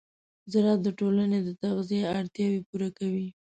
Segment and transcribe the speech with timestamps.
[0.51, 3.27] زراعت د ټولنې د تغذیې اړتیاوې پوره کوي.